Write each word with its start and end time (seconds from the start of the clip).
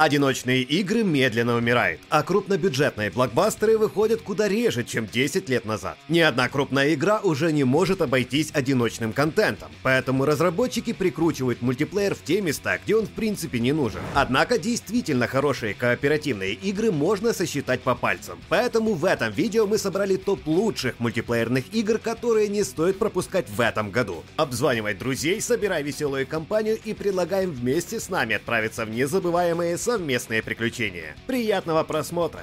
Одиночные 0.00 0.62
игры 0.62 1.04
медленно 1.04 1.56
умирают, 1.56 2.00
а 2.08 2.22
крупнобюджетные 2.22 3.10
блокбастеры 3.10 3.76
выходят 3.76 4.22
куда 4.22 4.48
реже, 4.48 4.82
чем 4.82 5.06
10 5.06 5.50
лет 5.50 5.66
назад. 5.66 5.98
Ни 6.08 6.20
одна 6.20 6.48
крупная 6.48 6.94
игра 6.94 7.20
уже 7.20 7.52
не 7.52 7.64
может 7.64 8.00
обойтись 8.00 8.48
одиночным 8.54 9.12
контентом, 9.12 9.70
поэтому 9.82 10.24
разработчики 10.24 10.94
прикручивают 10.94 11.60
мультиплеер 11.60 12.14
в 12.14 12.22
те 12.22 12.40
места, 12.40 12.78
где 12.82 12.96
он 12.96 13.04
в 13.04 13.10
принципе 13.10 13.60
не 13.60 13.72
нужен. 13.72 14.00
Однако 14.14 14.56
действительно 14.56 15.26
хорошие 15.26 15.74
кооперативные 15.74 16.54
игры 16.54 16.90
можно 16.92 17.34
сосчитать 17.34 17.82
по 17.82 17.94
пальцам, 17.94 18.38
поэтому 18.48 18.94
в 18.94 19.04
этом 19.04 19.30
видео 19.30 19.66
мы 19.66 19.76
собрали 19.76 20.16
топ 20.16 20.46
лучших 20.46 20.98
мультиплеерных 20.98 21.74
игр, 21.74 21.98
которые 21.98 22.48
не 22.48 22.64
стоит 22.64 22.98
пропускать 22.98 23.50
в 23.50 23.60
этом 23.60 23.90
году. 23.90 24.24
Обзванивай 24.36 24.94
друзей, 24.94 25.42
собирай 25.42 25.82
веселую 25.82 26.26
компанию 26.26 26.78
и 26.82 26.94
предлагаем 26.94 27.50
вместе 27.50 28.00
с 28.00 28.08
нами 28.08 28.36
отправиться 28.36 28.86
в 28.86 28.90
незабываемые 28.90 29.76
совместные 29.90 30.40
приключения. 30.40 31.16
Приятного 31.26 31.82
просмотра! 31.82 32.42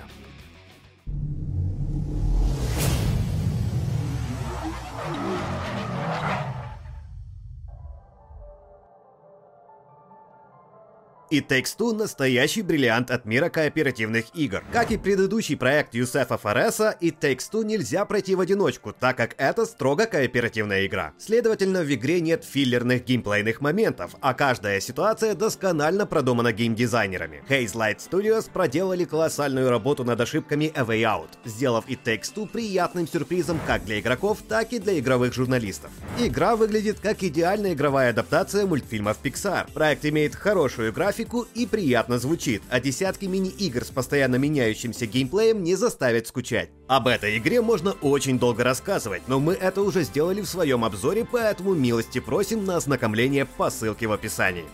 И 11.29 11.41
Takes 11.41 11.75
Two 11.77 11.93
настоящий 11.93 12.61
бриллиант 12.61 13.11
от 13.11 13.25
мира 13.25 13.49
кооперативных 13.49 14.27
игр. 14.33 14.63
Как 14.71 14.91
и 14.91 14.97
предыдущий 14.97 15.57
проект 15.57 15.93
Юсефа 15.93 16.37
Фареса, 16.37 16.95
и 17.01 17.11
Takes 17.11 17.51
Two 17.51 17.65
нельзя 17.65 18.05
пройти 18.05 18.33
в 18.33 18.39
одиночку, 18.39 18.93
так 18.97 19.17
как 19.17 19.35
это 19.37 19.65
строго 19.65 20.05
кооперативная 20.05 20.85
игра. 20.85 21.11
Следовательно, 21.17 21.81
в 21.81 21.93
игре 21.93 22.21
нет 22.21 22.45
филлерных 22.45 23.03
геймплейных 23.03 23.59
моментов, 23.59 24.15
а 24.21 24.33
каждая 24.33 24.79
ситуация 24.79 25.35
досконально 25.35 26.05
продумана 26.05 26.53
геймдизайнерами. 26.53 27.43
Haze 27.49 27.73
Light 27.73 27.97
Studios 27.97 28.49
проделали 28.49 29.03
колоссальную 29.03 29.69
работу 29.69 30.05
над 30.05 30.21
ошибками 30.21 30.71
A 30.75 30.83
Way 30.83 31.01
Out, 31.01 31.29
сделав 31.43 31.89
и 31.89 31.95
Takes 31.95 32.33
Two 32.33 32.47
приятным 32.47 33.05
сюрпризом 33.05 33.59
как 33.67 33.83
для 33.83 33.99
игроков, 33.99 34.37
так 34.47 34.71
и 34.71 34.79
для 34.79 34.97
игровых 34.97 35.33
журналистов. 35.33 35.91
Игра 36.17 36.55
выглядит 36.55 37.01
как 37.01 37.21
идеальная 37.21 37.73
игровая 37.73 38.11
адаптация 38.11 38.65
мультфильмов 38.65 39.17
Pixar. 39.21 39.69
Проект 39.73 40.05
имеет 40.05 40.33
хорошую 40.33 40.93
графику, 40.93 41.16
графику 41.17 41.47
и 41.55 41.65
приятно 41.65 42.19
звучит, 42.19 42.61
а 42.69 42.79
десятки 42.79 43.25
мини-игр 43.25 43.83
с 43.83 43.89
постоянно 43.89 44.35
меняющимся 44.35 45.07
геймплеем 45.07 45.63
не 45.63 45.75
заставят 45.75 46.27
скучать. 46.27 46.69
Об 46.87 47.07
этой 47.07 47.37
игре 47.37 47.61
можно 47.61 47.93
очень 48.01 48.37
долго 48.37 48.63
рассказывать, 48.63 49.23
но 49.27 49.39
мы 49.39 49.53
это 49.53 49.81
уже 49.81 50.03
сделали 50.03 50.41
в 50.41 50.45
своем 50.45 50.85
обзоре, 50.85 51.25
поэтому 51.25 51.73
милости 51.73 52.19
просим 52.19 52.65
на 52.65 52.77
ознакомление 52.77 53.45
по 53.45 53.69
ссылке 53.71 54.05
в 54.07 54.11
описании. 54.11 54.65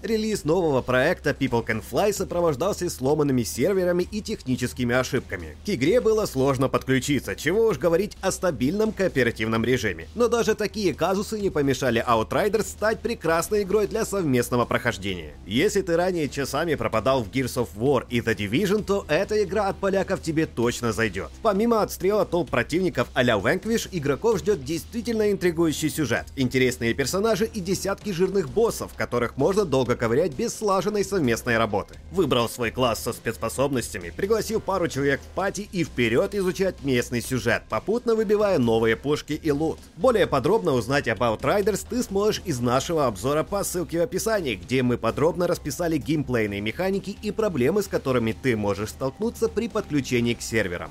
Релиз 0.00 0.44
нового 0.44 0.80
проекта 0.80 1.30
People 1.30 1.66
Can 1.66 1.82
Fly 1.82 2.12
сопровождался 2.12 2.88
сломанными 2.88 3.42
серверами 3.42 4.04
и 4.04 4.20
техническими 4.20 4.94
ошибками. 4.94 5.56
К 5.66 5.70
игре 5.70 6.00
было 6.00 6.24
сложно 6.26 6.68
подключиться, 6.68 7.34
чего 7.34 7.66
уж 7.66 7.78
говорить 7.78 8.16
о 8.20 8.30
стабильном 8.30 8.92
кооперативном 8.92 9.64
режиме. 9.64 10.06
Но 10.14 10.28
даже 10.28 10.54
такие 10.54 10.94
казусы 10.94 11.40
не 11.40 11.50
помешали 11.50 12.04
Outriders 12.06 12.62
стать 12.62 13.00
прекрасной 13.00 13.64
игрой 13.64 13.88
для 13.88 14.04
совместного 14.04 14.66
прохождения. 14.66 15.34
Если 15.46 15.82
ты 15.82 15.96
ранее 15.96 16.28
часами 16.28 16.76
пропадал 16.76 17.24
в 17.24 17.30
Gears 17.30 17.56
of 17.56 17.70
War 17.76 18.06
и 18.08 18.20
The 18.20 18.36
Division, 18.36 18.84
то 18.84 19.04
эта 19.08 19.42
игра 19.42 19.66
от 19.66 19.78
поляков 19.78 20.22
тебе 20.22 20.46
точно 20.46 20.92
зайдет. 20.92 21.30
Помимо 21.42 21.82
отстрела 21.82 22.24
толп 22.24 22.50
противников 22.50 23.08
а-ля 23.14 23.36
Vanquish, 23.36 23.88
игроков 23.90 24.38
ждет 24.38 24.64
действительно 24.64 25.32
интригующий 25.32 25.90
сюжет, 25.90 26.26
интересные 26.36 26.94
персонажи 26.94 27.50
и 27.52 27.58
десятки 27.58 28.10
жирных 28.10 28.48
боссов, 28.48 28.92
которых 28.94 29.36
можно 29.36 29.64
долго 29.64 29.87
долго 29.88 29.96
ковырять 29.96 30.34
без 30.34 30.54
слаженной 30.54 31.02
совместной 31.02 31.56
работы. 31.56 31.94
Выбрал 32.12 32.48
свой 32.48 32.70
класс 32.70 33.02
со 33.02 33.12
спецспособностями, 33.14 34.12
пригласил 34.14 34.60
пару 34.60 34.86
человек 34.86 35.20
в 35.20 35.34
пати 35.34 35.68
и 35.72 35.82
вперед 35.82 36.34
изучать 36.34 36.82
местный 36.82 37.22
сюжет, 37.22 37.62
попутно 37.70 38.14
выбивая 38.14 38.58
новые 38.58 38.96
пушки 38.96 39.32
и 39.32 39.50
лут. 39.50 39.78
Более 39.96 40.26
подробно 40.26 40.72
узнать 40.72 41.08
об 41.08 41.22
Outriders 41.22 41.86
ты 41.88 42.02
сможешь 42.02 42.42
из 42.44 42.60
нашего 42.60 43.06
обзора 43.06 43.44
по 43.44 43.64
ссылке 43.64 44.00
в 44.00 44.02
описании, 44.02 44.56
где 44.56 44.82
мы 44.82 44.98
подробно 44.98 45.46
расписали 45.46 45.96
геймплейные 45.96 46.60
механики 46.60 47.16
и 47.22 47.30
проблемы, 47.30 47.82
с 47.82 47.88
которыми 47.88 48.32
ты 48.32 48.56
можешь 48.56 48.90
столкнуться 48.90 49.48
при 49.48 49.68
подключении 49.68 50.34
к 50.34 50.42
серверам. 50.42 50.90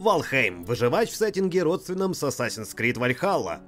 Валхейм. 0.00 0.64
Выживать 0.64 1.10
в 1.10 1.16
сеттинге 1.16 1.62
родственном 1.62 2.14
с 2.14 2.22
Assassin's 2.22 2.74
Creed 2.74 2.94
Valhalla. 2.94 3.60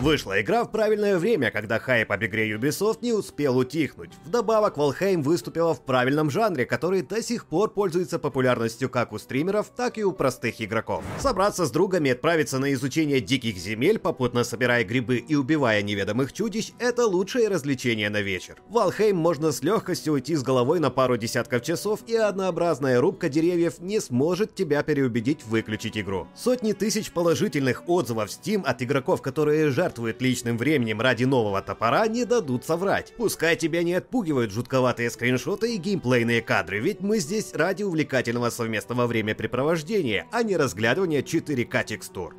Вышла 0.00 0.40
игра 0.40 0.64
в 0.64 0.72
правильное 0.72 1.18
время, 1.18 1.50
когда 1.50 1.78
хайп 1.78 2.10
об 2.10 2.24
игре 2.24 2.50
Ubisoft 2.50 2.98
не 3.02 3.12
успел 3.12 3.56
утихнуть. 3.56 4.10
Вдобавок, 4.24 4.76
Valheim 4.76 5.22
выступила 5.22 5.74
в 5.74 5.84
правильном 5.84 6.30
жанре, 6.30 6.66
который 6.66 7.02
до 7.02 7.22
сих 7.22 7.46
пор 7.46 7.70
пользуется 7.70 8.18
популярностью 8.18 8.88
как 8.88 9.12
у 9.12 9.18
стримеров, 9.18 9.70
так 9.70 9.98
и 9.98 10.04
у 10.04 10.12
простых 10.12 10.60
игроков. 10.60 11.04
Собраться 11.18 11.66
с 11.66 11.70
другами 11.70 12.08
и 12.08 12.12
отправиться 12.12 12.58
на 12.58 12.72
изучение 12.72 13.20
диких 13.20 13.56
земель, 13.56 13.98
попутно 13.98 14.44
собирая 14.44 14.84
грибы 14.84 15.18
и 15.18 15.34
убивая 15.34 15.82
неведомых 15.82 16.32
чудищ, 16.32 16.72
это 16.78 17.06
лучшее 17.06 17.48
развлечение 17.48 18.10
на 18.10 18.22
вечер. 18.22 18.56
В 18.68 18.76
Valheim 18.76 19.14
можно 19.14 19.52
с 19.52 19.62
легкостью 19.62 20.14
уйти 20.14 20.34
с 20.34 20.42
головой 20.42 20.80
на 20.80 20.90
пару 20.90 21.16
десятков 21.16 21.62
часов, 21.62 22.00
и 22.06 22.16
однообразная 22.16 23.00
рубка 23.00 23.28
деревьев 23.28 23.78
не 23.78 24.00
сможет 24.00 24.54
тебя 24.54 24.82
переубедить 24.82 25.44
выключить 25.44 25.96
игру. 25.98 26.28
Сотни 26.34 26.72
тысяч 26.72 27.12
положительных 27.12 27.88
отзывов 27.88 28.30
в 28.30 28.32
Steam 28.32 28.62
от 28.64 28.82
игроков, 28.82 29.22
которые 29.22 29.70
жертвует 29.72 30.22
личным 30.22 30.56
временем 30.56 31.00
ради 31.00 31.24
нового 31.24 31.60
топора, 31.62 32.06
не 32.06 32.24
дадут 32.24 32.64
соврать. 32.64 33.12
Пускай 33.16 33.56
тебя 33.56 33.82
не 33.82 33.94
отпугивают 33.94 34.52
жутковатые 34.52 35.10
скриншоты 35.10 35.74
и 35.74 35.78
геймплейные 35.78 36.42
кадры, 36.42 36.78
ведь 36.78 37.00
мы 37.00 37.18
здесь 37.18 37.52
ради 37.54 37.82
увлекательного 37.82 38.50
совместного 38.50 39.06
времяпрепровождения, 39.06 40.26
а 40.30 40.42
не 40.42 40.56
разглядывания 40.56 41.22
4К 41.22 41.84
текстур. 41.84 42.36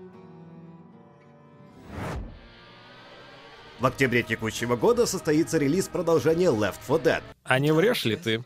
В 3.79 3.85
октябре 3.85 4.23
текущего 4.23 4.77
года 4.77 5.05
состоится 5.05 5.57
релиз 5.57 5.89
продолжения 5.89 6.47
Left 6.47 6.79
4 6.88 6.99
Dead. 6.99 7.23
А 7.43 7.59
не 7.59 7.73
врешь 7.73 8.05
ли 8.05 8.16
ты? 8.16 8.43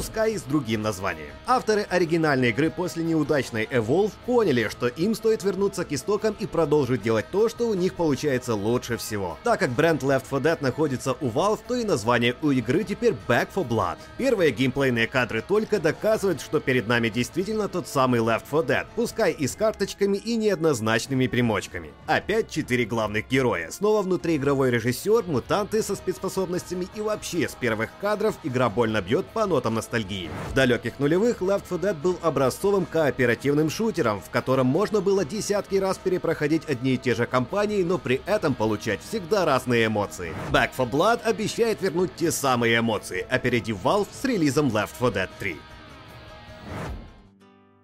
И 0.00 0.38
с 0.38 0.42
другим 0.42 0.82
названием. 0.82 1.30
Авторы 1.46 1.82
оригинальной 1.82 2.50
игры 2.50 2.70
после 2.70 3.04
неудачной 3.04 3.64
Evolve 3.64 4.12
поняли, 4.26 4.68
что 4.68 4.86
им 4.86 5.14
стоит 5.14 5.42
вернуться 5.42 5.84
к 5.84 5.92
истокам 5.92 6.36
и 6.38 6.46
продолжить 6.46 7.02
делать 7.02 7.26
то, 7.30 7.48
что 7.48 7.68
у 7.68 7.74
них 7.74 7.94
получается 7.94 8.54
лучше 8.54 8.96
всего. 8.96 9.38
Так 9.44 9.60
как 9.60 9.70
бренд 9.70 10.02
Left 10.02 10.24
4 10.30 10.42
Dead 10.42 10.58
находится 10.60 11.12
у 11.20 11.28
Valve, 11.28 11.60
то 11.66 11.74
и 11.74 11.84
название 11.84 12.34
у 12.42 12.50
игры 12.50 12.84
теперь 12.84 13.14
Back 13.28 13.48
4 13.54 13.66
Blood. 13.66 13.98
Первые 14.18 14.50
геймплейные 14.52 15.06
кадры 15.06 15.42
только 15.46 15.80
доказывают, 15.80 16.40
что 16.40 16.60
перед 16.60 16.86
нами 16.86 17.08
действительно 17.08 17.68
тот 17.68 17.86
самый 17.86 18.20
Left 18.20 18.44
4 18.50 18.62
Dead, 18.62 18.86
пускай 18.94 19.32
и 19.32 19.46
с 19.46 19.54
карточками 19.54 20.16
и 20.16 20.36
неоднозначными 20.36 21.26
примочками. 21.26 21.92
Опять 22.06 22.50
четыре 22.50 22.84
главных 22.84 23.28
героя, 23.28 23.70
снова 23.70 24.02
внутриигровой 24.02 24.70
режиссер, 24.70 25.24
мутанты 25.26 25.82
со 25.82 25.94
спецспособностями 25.94 26.88
и 26.94 27.00
вообще 27.00 27.48
с 27.48 27.54
первых 27.54 27.90
кадров 28.00 28.36
игра 28.42 28.68
больно 28.68 29.00
бьет 29.00 29.26
по 29.26 29.46
нотам 29.46 29.74
ностальгии. 29.90 30.30
В 30.50 30.54
далеких 30.54 30.98
нулевых 30.98 31.40
Left 31.40 31.68
4 31.68 31.80
Dead 31.80 31.94
был 31.94 32.18
образцовым 32.22 32.86
кооперативным 32.86 33.70
шутером, 33.70 34.20
в 34.20 34.30
котором 34.30 34.66
можно 34.66 35.00
было 35.00 35.24
десятки 35.24 35.76
раз 35.76 35.98
перепроходить 35.98 36.68
одни 36.68 36.94
и 36.94 36.98
те 36.98 37.14
же 37.14 37.26
кампании, 37.26 37.82
но 37.82 37.98
при 37.98 38.20
этом 38.26 38.54
получать 38.54 39.00
всегда 39.00 39.44
разные 39.44 39.86
эмоции. 39.86 40.32
Back 40.52 40.70
4 40.76 40.90
Blood 40.90 41.22
обещает 41.22 41.82
вернуть 41.82 42.14
те 42.16 42.30
самые 42.30 42.78
эмоции, 42.78 43.26
опередив 43.28 43.78
Valve 43.84 44.08
с 44.12 44.24
релизом 44.24 44.68
Left 44.68 44.90
4 44.98 45.10
Dead 45.12 45.28
3. 45.38 45.56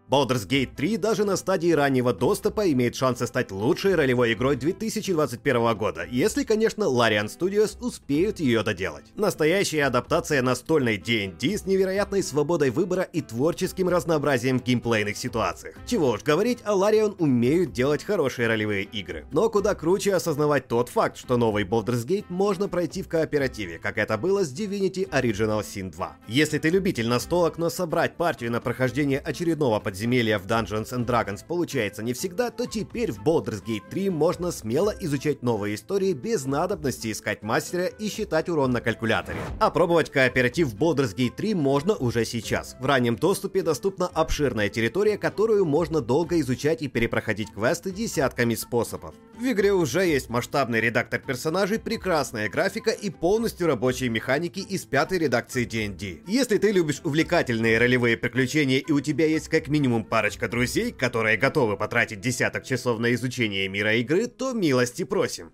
Baldur's 0.08 0.46
Gate 0.46 0.70
3 0.76 0.98
даже 0.98 1.24
на 1.24 1.36
стадии 1.36 1.72
раннего 1.72 2.12
доступа 2.12 2.70
имеет 2.70 2.94
шансы 2.94 3.26
стать 3.26 3.50
лучшей 3.50 3.96
ролевой 3.96 4.34
игрой 4.34 4.54
2021 4.54 5.76
года, 5.76 6.06
если, 6.08 6.44
конечно, 6.44 6.84
Larian 6.84 7.26
Studios 7.26 7.76
успеют 7.80 8.38
ее 8.38 8.62
доделать. 8.62 9.06
Настоящая 9.16 9.82
адаптация 9.82 10.42
настольной 10.42 10.96
D&D 10.96 11.58
с 11.58 11.66
невероятной 11.66 12.22
свободой 12.22 12.70
выбора 12.70 13.02
и 13.02 13.20
творческим 13.20 13.88
разнообразием 13.88 14.60
в 14.60 14.62
геймплейных 14.62 15.16
ситуациях. 15.16 15.74
Чего 15.86 16.10
уж 16.10 16.22
говорить, 16.22 16.60
а 16.64 16.74
Larian 16.74 17.16
умеют 17.18 17.72
делать 17.72 18.04
хорошие 18.04 18.46
ролевые 18.46 18.84
игры. 18.84 19.26
Но 19.32 19.50
куда 19.50 19.74
круче 19.74 20.14
осознавать 20.14 20.68
тот 20.68 20.88
факт, 20.88 21.16
что 21.16 21.36
новый 21.36 21.64
Baldur's 21.64 22.06
Gate 22.06 22.26
можно 22.28 22.68
пройти 22.68 23.02
в 23.02 23.08
кооперативе, 23.08 23.80
как 23.80 23.98
это 23.98 24.16
было 24.16 24.44
с 24.44 24.54
Divinity 24.54 25.10
Original 25.10 25.62
Sin 25.62 25.90
2. 25.90 26.16
Если 26.28 26.58
ты 26.58 26.68
любитель 26.68 27.08
настолок, 27.08 27.58
но 27.58 27.70
собрать 27.70 28.16
партию 28.16 28.52
на 28.52 28.60
прохождение 28.60 29.18
очередного 29.18 29.80
под 29.80 29.95
подземелья 29.96 30.38
в 30.38 30.44
Dungeons 30.44 30.92
and 30.92 31.06
Dragons 31.06 31.42
получается 31.48 32.02
не 32.02 32.12
всегда, 32.12 32.50
то 32.50 32.66
теперь 32.66 33.12
в 33.12 33.24
Baldur's 33.24 33.64
Gate 33.64 33.88
3 33.88 34.10
можно 34.10 34.52
смело 34.52 34.94
изучать 35.00 35.42
новые 35.42 35.74
истории 35.74 36.12
без 36.12 36.44
надобности 36.44 37.10
искать 37.10 37.42
мастера 37.42 37.86
и 37.86 38.10
считать 38.10 38.50
урон 38.50 38.72
на 38.72 38.82
калькуляторе. 38.82 39.38
Опробовать 39.58 40.10
кооператив 40.10 40.68
в 40.68 40.76
Baldur's 40.76 41.16
Gate 41.16 41.34
3 41.34 41.54
можно 41.54 41.96
уже 41.96 42.26
сейчас. 42.26 42.76
В 42.78 42.84
раннем 42.84 43.16
доступе 43.16 43.62
доступна 43.62 44.06
обширная 44.06 44.68
территория, 44.68 45.16
которую 45.16 45.64
можно 45.64 46.02
долго 46.02 46.38
изучать 46.40 46.82
и 46.82 46.88
перепроходить 46.88 47.54
квесты 47.54 47.90
десятками 47.90 48.54
способов. 48.54 49.14
В 49.38 49.50
игре 49.50 49.72
уже 49.72 50.04
есть 50.04 50.28
масштабный 50.28 50.80
редактор 50.82 51.20
персонажей, 51.20 51.78
прекрасная 51.78 52.50
графика 52.50 52.90
и 52.90 53.08
полностью 53.08 53.66
рабочие 53.66 54.10
механики 54.10 54.60
из 54.60 54.84
пятой 54.84 55.18
редакции 55.18 55.64
D&D. 55.64 56.22
Если 56.26 56.58
ты 56.58 56.70
любишь 56.70 57.00
увлекательные 57.02 57.78
ролевые 57.78 58.18
приключения 58.18 58.78
и 58.78 58.92
у 58.92 59.00
тебя 59.00 59.26
есть 59.26 59.48
как 59.48 59.68
минимум 59.68 59.85
парочка 60.04 60.48
друзей, 60.48 60.92
которые 60.92 61.36
готовы 61.36 61.76
потратить 61.76 62.20
десяток 62.20 62.64
часов 62.64 62.98
на 62.98 63.14
изучение 63.14 63.68
мира 63.68 63.94
игры, 63.94 64.26
то 64.26 64.52
милости 64.52 65.04
просим. 65.04 65.52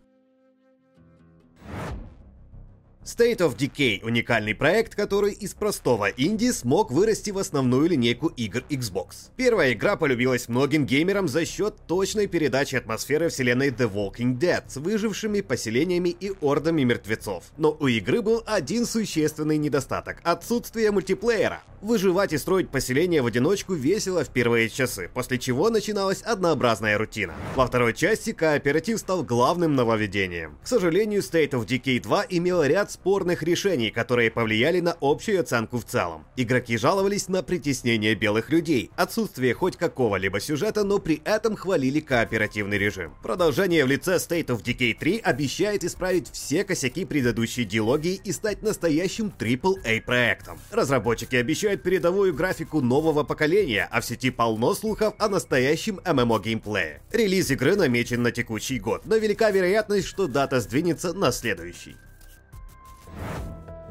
State 3.05 3.39
of 3.39 3.57
Decay– 3.57 4.01
уникальный 4.05 4.55
проект, 4.55 4.95
который 4.95 5.33
из 5.33 5.55
простого 5.55 6.09
инди 6.11 6.53
смог 6.53 6.93
вырасти 6.93 7.31
в 7.31 7.39
основную 7.39 7.89
линейку 7.89 8.29
игр 8.29 8.63
Xbox. 8.71 9.31
Первая 9.35 9.73
игра 9.73 9.97
полюбилась 9.97 10.49
многим 10.49 10.87
геймерам 10.87 11.27
за 11.27 11.45
счет 11.45 11.75
точной 11.89 12.29
передачи 12.29 12.77
атмосферы 12.77 13.29
вселенной 13.29 13.71
The 13.71 13.93
Walking 13.93 14.39
Dead 14.39 14.63
с 14.69 14.77
выжившими 14.77 15.41
поселениями 15.41 16.11
и 16.11 16.33
ордами 16.41 16.85
мертвецов. 16.85 17.43
Но 17.57 17.77
у 17.81 17.89
игры 17.89 18.23
был 18.23 18.45
один 18.47 18.87
существенный 18.87 19.59
недостаток– 19.59 20.21
отсутствие 20.23 20.93
мультиплеера. 20.93 21.65
Выживать 21.81 22.33
и 22.33 22.39
строить 22.39 22.69
поселение 22.69 23.23
в 23.23 23.27
одиночку 23.27 23.75
весело 23.75 24.23
в 24.23 24.29
первые 24.29 24.69
часы, 24.69 25.11
после 25.13 25.41
чего 25.41 25.69
начиналась 25.69 26.23
однообразная 26.23 26.97
рутина. 26.97 27.35
Во 27.57 27.67
второй 27.67 27.93
части 27.95 28.33
кооператив 28.33 29.01
стал 29.01 29.25
главным 29.25 29.75
нововведением. 29.75 30.57
К 30.63 30.69
сожалению, 30.69 31.23
State 31.23 31.51
of 31.51 31.67
Decay 31.67 32.01
2 32.01 32.27
имел 32.31 32.63
ряд 32.63 32.92
спорных 32.93 33.43
решений, 33.43 33.91
которые 33.91 34.31
повлияли 34.31 34.81
на 34.81 34.97
общую 35.01 35.41
оценку 35.41 35.79
в 35.79 35.85
целом. 35.85 36.25
Игроки 36.37 36.77
жаловались 36.77 37.29
на 37.29 37.43
притеснение 37.43 38.15
белых 38.15 38.51
людей, 38.51 38.91
отсутствие 38.97 39.55
хоть 39.55 39.77
какого-либо 39.77 40.41
сюжета, 40.41 40.85
но 40.85 40.99
при 40.99 41.21
этом 41.25 41.57
хвалили 41.57 42.01
кооперативный 42.01 42.79
режим. 42.79 43.15
Продолжение 43.23 43.85
в 43.85 43.89
лице 43.89 44.17
State 44.17 44.47
of 44.47 44.63
Decay 44.63 44.95
3 44.99 45.19
обещает 45.19 45.85
исправить 45.85 46.31
все 46.31 46.65
косяки 46.65 47.05
предыдущей 47.05 47.65
диалогии 47.65 48.21
и 48.23 48.33
стать 48.33 48.63
настоящим 48.63 49.33
AAA 49.39 50.03
проектом. 50.03 50.59
Разработчики 50.71 51.37
обещают 51.37 51.83
передовую 51.83 52.35
графику 52.35 52.81
нового 52.81 53.25
поколения, 53.25 53.89
а 53.91 54.01
в 54.01 54.05
сети 54.05 54.31
полно 54.31 54.75
слухов 54.75 55.15
о 55.19 55.29
настоящем 55.29 56.01
ММО 56.05 56.41
геймплее. 56.41 57.01
Релиз 57.13 57.51
игры 57.51 57.77
намечен 57.77 58.23
на 58.23 58.31
текущий 58.31 58.79
год, 58.79 59.03
но 59.05 59.17
велика 59.17 59.51
вероятность, 59.51 60.07
что 60.07 60.27
дата 60.27 60.61
сдвинется 60.61 61.13
на 61.13 61.33
следующий. 61.33 61.97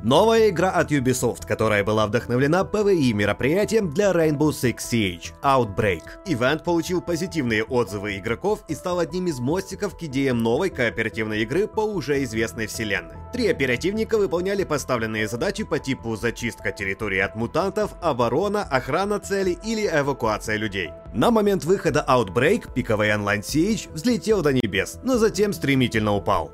Новая 0.03 0.49
игра 0.49 0.71
от 0.71 0.91
Ubisoft, 0.91 1.45
которая 1.45 1.83
была 1.83 2.07
вдохновлена 2.07 2.61
PvE 2.61 3.13
мероприятием 3.13 3.91
для 3.91 4.11
Rainbow 4.11 4.49
Six 4.49 4.77
Siege– 4.77 5.31
Outbreak. 5.43 6.01
Ивент 6.25 6.63
получил 6.63 7.01
позитивные 7.01 7.63
отзывы 7.63 8.17
игроков 8.17 8.63
и 8.67 8.73
стал 8.73 8.97
одним 8.97 9.27
из 9.27 9.39
мостиков 9.39 9.95
к 9.95 10.01
идеям 10.01 10.41
новой 10.41 10.71
кооперативной 10.71 11.43
игры 11.43 11.67
по 11.67 11.81
уже 11.81 12.23
известной 12.23 12.65
вселенной. 12.65 13.13
Три 13.31 13.47
оперативника 13.47 14.17
выполняли 14.17 14.63
поставленные 14.63 15.27
задачи 15.27 15.63
по 15.63 15.77
типу 15.77 16.15
зачистка 16.15 16.71
территории 16.71 17.19
от 17.19 17.35
мутантов, 17.35 17.91
оборона, 18.01 18.63
охрана 18.63 19.19
цели 19.19 19.55
или 19.63 19.85
эвакуация 19.85 20.57
людей. 20.57 20.89
На 21.13 21.29
момент 21.29 21.63
выхода 21.63 22.03
Outbreak 22.07 22.73
пиковый 22.73 23.13
онлайн 23.13 23.41
Siege 23.41 23.93
взлетел 23.93 24.41
до 24.41 24.51
небес, 24.51 24.99
но 25.03 25.17
затем 25.17 25.53
стремительно 25.53 26.15
упал. 26.15 26.51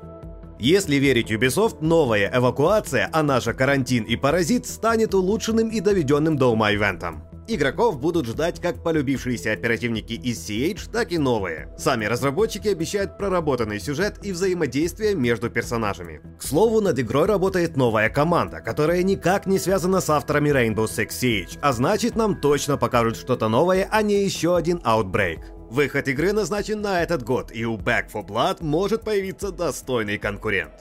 Если 0.60 0.96
верить 0.96 1.30
Ubisoft, 1.30 1.76
новая 1.80 2.30
эвакуация, 2.34 3.08
она 3.12 3.38
же 3.40 3.54
карантин 3.54 4.02
и 4.02 4.16
паразит, 4.16 4.66
станет 4.66 5.14
улучшенным 5.14 5.68
и 5.68 5.80
доведенным 5.80 6.36
до 6.36 6.46
ума 6.46 6.72
ивентом. 6.72 7.22
Игроков 7.46 7.98
будут 7.98 8.26
ждать 8.26 8.60
как 8.60 8.82
полюбившиеся 8.82 9.52
оперативники 9.52 10.12
из 10.12 10.38
CH, 10.50 10.90
так 10.92 11.12
и 11.12 11.18
новые. 11.18 11.72
Сами 11.78 12.04
разработчики 12.04 12.68
обещают 12.68 13.16
проработанный 13.16 13.80
сюжет 13.80 14.18
и 14.22 14.32
взаимодействие 14.32 15.14
между 15.14 15.48
персонажами. 15.48 16.20
К 16.38 16.42
слову, 16.42 16.82
над 16.82 16.98
игрой 16.98 17.26
работает 17.26 17.76
новая 17.76 18.10
команда, 18.10 18.60
которая 18.60 19.02
никак 19.02 19.46
не 19.46 19.58
связана 19.58 20.00
с 20.00 20.10
авторами 20.10 20.50
Rainbow 20.50 20.84
Six 20.86 21.08
Siege, 21.08 21.58
а 21.62 21.72
значит 21.72 22.16
нам 22.16 22.38
точно 22.38 22.76
покажут 22.76 23.16
что-то 23.16 23.48
новое, 23.48 23.88
а 23.90 24.02
не 24.02 24.24
еще 24.24 24.56
один 24.56 24.78
Outbreak. 24.78 25.57
Выход 25.70 26.08
игры 26.08 26.32
назначен 26.32 26.80
на 26.80 27.02
этот 27.02 27.22
год, 27.22 27.50
и 27.52 27.66
у 27.66 27.76
Back 27.76 28.06
4 28.06 28.24
Blood 28.24 28.64
может 28.64 29.02
появиться 29.02 29.52
достойный 29.52 30.16
конкурент. 30.16 30.72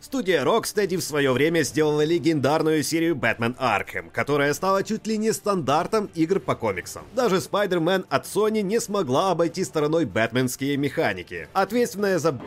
Студия 0.00 0.42
Rocksteady 0.42 0.96
в 0.96 1.02
свое 1.02 1.32
время 1.32 1.62
сделала 1.62 2.04
легендарную 2.04 2.82
серию 2.82 3.14
Batman 3.14 3.56
Arkham, 3.58 4.10
которая 4.10 4.52
стала 4.54 4.82
чуть 4.82 5.06
ли 5.06 5.16
не 5.16 5.32
стандартом 5.32 6.10
игр 6.14 6.40
по 6.40 6.56
комиксам. 6.56 7.04
Даже 7.14 7.36
Spider-Man 7.36 8.06
от 8.08 8.24
Sony 8.24 8.62
не 8.62 8.80
смогла 8.80 9.30
обойти 9.30 9.64
стороной 9.64 10.04
бэтменские 10.04 10.76
механики. 10.76 11.48
Ответственная 11.52 12.18
за... 12.18 12.40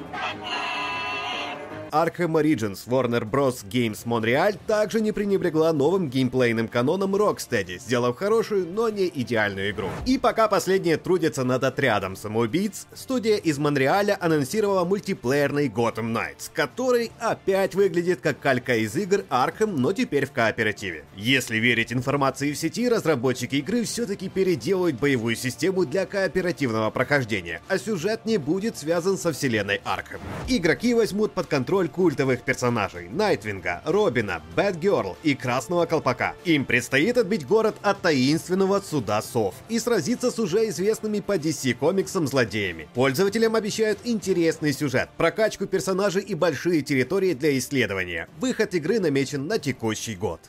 Arkham 1.91 2.35
Origins 2.41 2.87
Warner 2.87 3.29
Bros. 3.29 3.65
Games 3.69 4.05
Montreal 4.05 4.57
также 4.65 5.01
не 5.01 5.11
пренебрегла 5.11 5.73
новым 5.73 6.09
геймплейным 6.09 6.67
каноном 6.67 7.15
Rocksteady, 7.15 7.79
сделав 7.79 8.17
хорошую, 8.17 8.65
но 8.67 8.89
не 8.89 9.07
идеальную 9.07 9.71
игру. 9.71 9.89
И 10.05 10.17
пока 10.17 10.47
последние 10.47 10.97
трудятся 10.97 11.43
над 11.43 11.63
отрядом 11.63 12.15
самоубийц, 12.15 12.87
студия 12.93 13.37
из 13.37 13.57
Монреаля 13.57 14.17
анонсировала 14.19 14.85
мультиплеерный 14.85 15.67
Gotham 15.67 16.13
Knights, 16.13 16.49
который 16.53 17.11
опять 17.19 17.75
выглядит 17.75 18.21
как 18.21 18.39
калька 18.39 18.77
из 18.77 18.95
игр 18.95 19.25
Arkham, 19.29 19.75
но 19.77 19.91
теперь 19.91 20.25
в 20.25 20.31
кооперативе. 20.31 21.03
Если 21.15 21.57
верить 21.57 21.91
информации 21.91 22.53
в 22.53 22.57
сети, 22.57 22.87
разработчики 22.87 23.57
игры 23.57 23.83
все-таки 23.83 24.29
переделают 24.29 24.97
боевую 24.99 25.35
систему 25.35 25.85
для 25.85 26.05
кооперативного 26.05 26.89
прохождения, 26.89 27.61
а 27.67 27.77
сюжет 27.77 28.25
не 28.25 28.37
будет 28.37 28.77
связан 28.77 29.17
со 29.17 29.33
вселенной 29.33 29.81
Arkham. 29.83 30.21
Игроки 30.47 30.93
возьмут 30.93 31.33
под 31.33 31.47
контроль 31.47 31.80
роль 31.81 31.89
культовых 31.89 32.43
персонажей 32.43 33.09
Найтвинга, 33.09 33.81
Робина, 33.85 34.43
Бэтгерл 34.55 35.17
и 35.23 35.33
Красного 35.33 35.87
Колпака. 35.87 36.35
Им 36.45 36.63
предстоит 36.65 37.17
отбить 37.17 37.47
город 37.47 37.75
от 37.81 38.01
таинственного 38.01 38.81
суда 38.81 39.19
сов 39.23 39.55
и 39.67 39.79
сразиться 39.79 40.29
с 40.29 40.37
уже 40.37 40.69
известными 40.69 41.21
по 41.21 41.37
DC 41.37 41.73
комиксам 41.73 42.27
злодеями. 42.27 42.87
Пользователям 42.93 43.55
обещают 43.55 43.97
интересный 44.03 44.73
сюжет, 44.73 45.09
прокачку 45.17 45.65
персонажей 45.65 46.21
и 46.21 46.35
большие 46.35 46.83
территории 46.83 47.33
для 47.33 47.57
исследования. 47.57 48.29
Выход 48.39 48.75
игры 48.75 48.99
намечен 48.99 49.47
на 49.47 49.57
текущий 49.57 50.13
год. 50.15 50.39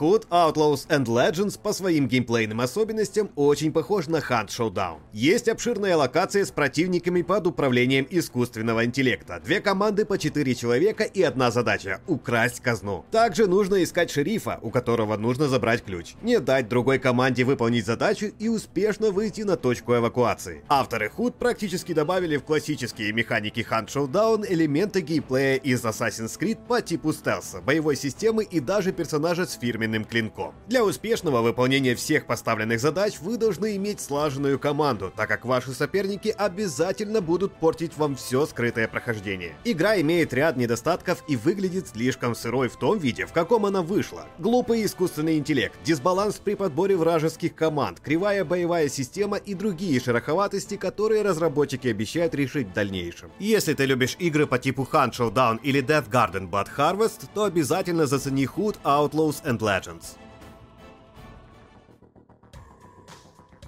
Hood, 0.00 0.26
Outlaws 0.30 0.88
and 0.88 1.04
Legends 1.04 1.60
по 1.62 1.74
своим 1.74 2.08
геймплейным 2.08 2.62
особенностям 2.62 3.30
очень 3.36 3.70
похож 3.70 4.06
на 4.06 4.16
Hunt 4.16 4.48
Showdown. 4.48 5.00
Есть 5.12 5.46
обширная 5.46 5.94
локация 5.94 6.46
с 6.46 6.50
противниками 6.50 7.20
под 7.20 7.46
управлением 7.46 8.06
искусственного 8.08 8.86
интеллекта, 8.86 9.42
две 9.44 9.60
команды 9.60 10.06
по 10.06 10.16
4 10.16 10.54
человека 10.54 11.04
и 11.04 11.22
одна 11.22 11.50
задача– 11.50 12.00
украсть 12.06 12.60
казну. 12.60 13.04
Также 13.10 13.46
нужно 13.46 13.82
искать 13.82 14.10
шерифа, 14.10 14.58
у 14.62 14.70
которого 14.70 15.18
нужно 15.18 15.48
забрать 15.48 15.84
ключ, 15.84 16.14
не 16.22 16.40
дать 16.40 16.70
другой 16.70 16.98
команде 16.98 17.44
выполнить 17.44 17.84
задачу 17.84 18.32
и 18.38 18.48
успешно 18.48 19.10
выйти 19.10 19.42
на 19.42 19.56
точку 19.56 19.94
эвакуации. 19.94 20.64
Авторы 20.70 21.12
Hood 21.14 21.34
практически 21.38 21.92
добавили 21.92 22.38
в 22.38 22.44
классические 22.44 23.12
механики 23.12 23.66
Hunt 23.70 23.88
Showdown 23.88 24.46
элементы 24.48 25.02
геймплея 25.02 25.56
из 25.56 25.84
Assassin's 25.84 26.38
Creed 26.40 26.58
по 26.66 26.80
типу 26.80 27.12
стелса, 27.12 27.60
боевой 27.60 27.96
системы 27.96 28.44
и 28.44 28.60
даже 28.60 28.92
персонажа 28.92 29.44
с 29.44 29.58
фирменным 29.58 29.89
огненным 29.90 30.04
клинком. 30.04 30.54
Для 30.68 30.84
успешного 30.84 31.42
выполнения 31.42 31.94
всех 31.94 32.26
поставленных 32.26 32.80
задач 32.80 33.18
вы 33.20 33.36
должны 33.36 33.76
иметь 33.76 34.00
слаженную 34.00 34.58
команду, 34.58 35.12
так 35.16 35.28
как 35.28 35.44
ваши 35.44 35.72
соперники 35.72 36.28
обязательно 36.28 37.20
будут 37.20 37.52
портить 37.54 37.96
вам 37.96 38.14
все 38.14 38.46
скрытое 38.46 38.88
прохождение. 38.88 39.54
Игра 39.64 40.00
имеет 40.00 40.32
ряд 40.32 40.56
недостатков 40.56 41.24
и 41.28 41.36
выглядит 41.36 41.88
слишком 41.88 42.34
сырой 42.34 42.68
в 42.68 42.76
том 42.76 42.98
виде, 42.98 43.26
в 43.26 43.32
каком 43.32 43.66
она 43.66 43.82
вышла. 43.82 44.26
Глупый 44.38 44.84
искусственный 44.84 45.38
интеллект, 45.38 45.76
дисбаланс 45.84 46.36
при 46.36 46.54
подборе 46.54 46.96
вражеских 46.96 47.54
команд, 47.54 48.00
кривая 48.00 48.44
боевая 48.44 48.88
система 48.88 49.36
и 49.36 49.54
другие 49.54 50.00
шероховатости, 50.00 50.76
которые 50.76 51.22
разработчики 51.22 51.88
обещают 51.88 52.34
решить 52.34 52.68
в 52.68 52.72
дальнейшем. 52.72 53.30
Если 53.38 53.74
ты 53.74 53.86
любишь 53.86 54.16
игры 54.18 54.46
по 54.46 54.58
типу 54.58 54.86
Hunt 54.90 55.12
Showdown 55.12 55.60
или 55.62 55.82
Death 55.82 56.10
Garden 56.10 56.48
Blood 56.50 56.68
Harvest, 56.76 57.28
то 57.34 57.44
обязательно 57.44 58.06
зацени 58.06 58.44
Hood, 58.44 58.76
Outlaws 58.84 59.42
and 59.44 59.58
Legends. 59.58 59.79
Legends. 59.80 60.16